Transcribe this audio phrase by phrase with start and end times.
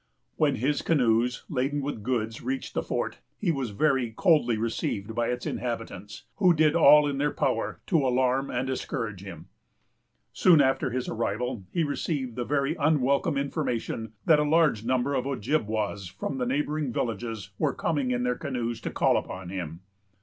[0.35, 5.27] When his canoes, laden with goods, reached the fort, he was very coldly received by
[5.27, 9.49] its inhabitants, who did all in their power to alarm and discourage him.
[10.33, 15.27] Soon after his arrival, he received the very unwelcome information, that a large number of
[15.27, 19.81] Ojibwas, from the neighboring villages, were coming, in their canoes, to call upon him.